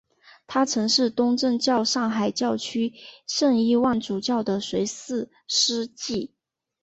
[0.47, 2.91] 他曾是东正教上海教区
[3.27, 6.33] 圣伊望主教的随侍司祭。